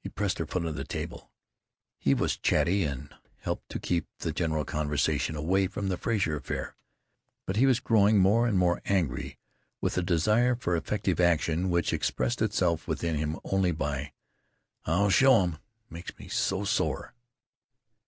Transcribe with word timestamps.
He 0.00 0.08
pressed 0.08 0.38
her 0.38 0.46
foot 0.46 0.62
under 0.62 0.72
the 0.72 0.82
table. 0.82 1.30
He 2.00 2.12
was 2.12 2.36
chatty, 2.36 2.82
and 2.82 3.14
helped 3.38 3.68
to 3.68 3.78
keep 3.78 4.08
the 4.18 4.32
general 4.32 4.64
conversation 4.64 5.36
away 5.36 5.68
from 5.68 5.86
the 5.86 5.96
Frazer 5.96 6.34
affair; 6.34 6.74
but 7.46 7.54
he 7.54 7.64
was 7.64 7.78
growing 7.78 8.18
more 8.18 8.48
and 8.48 8.58
more 8.58 8.82
angry, 8.86 9.38
with 9.80 9.96
a 9.96 10.02
desire 10.02 10.56
for 10.56 10.74
effective 10.74 11.20
action 11.20 11.70
which 11.70 11.92
expressed 11.92 12.42
itself 12.42 12.88
within 12.88 13.14
him 13.14 13.38
only 13.44 13.70
by, 13.70 14.12
"I'll 14.86 15.08
show 15.08 15.40
'em! 15.44 15.58
Makes 15.88 16.18
me 16.18 16.26
so 16.26 16.64
sore!" 16.64 17.14